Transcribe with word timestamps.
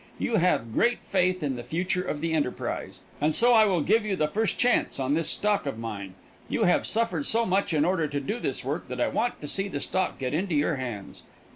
You 0.17 0.37
have 0.37 0.73
great 0.73 1.05
faith 1.05 1.43
in 1.43 1.57
the 1.57 1.63
future 1.63 2.01
of 2.01 2.21
the 2.21 2.33
enterprise, 2.33 3.01
and 3.21 3.35
so 3.35 3.53
I 3.53 3.65
will 3.65 3.81
give 3.81 4.03
you 4.03 4.15
the 4.15 4.27
first 4.27 4.57
chance 4.57 4.99
on 4.99 5.13
this 5.13 5.29
stock 5.29 5.67
of 5.67 5.77
mine. 5.77 6.15
You 6.49 6.63
have 6.63 6.87
suffered 6.87 7.27
so 7.27 7.45
much 7.45 7.71
in 7.71 7.85
order 7.85 8.07
to 8.07 8.19
do 8.19 8.39
this 8.39 8.63
work 8.65 8.87
that 8.87 8.99
I 8.99 9.09
want 9.09 9.39
to 9.41 9.47
see 9.47 9.67
the 9.67 9.79
stock 9.79 10.17
get 10.17 10.33
into 10.33 10.55
your 10.55 10.77
hands. 10.77 11.21